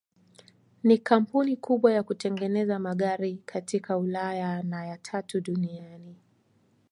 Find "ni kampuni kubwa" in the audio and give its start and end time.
0.83-1.93